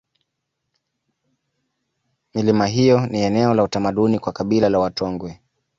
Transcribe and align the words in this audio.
milima 2.33 2.67
hiyo 2.67 3.05
ni 3.07 3.21
eneo 3.21 3.53
la 3.53 3.63
utamaduni 3.63 4.19
kwa 4.19 4.33
kabila 4.33 4.69
la 4.69 4.79
watongwe 4.79 5.39